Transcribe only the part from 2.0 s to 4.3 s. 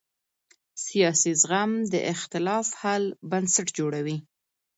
اختلاف حل بنسټ جوړوي